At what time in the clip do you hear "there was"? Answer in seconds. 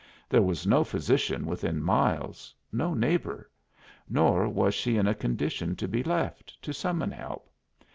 0.27-0.65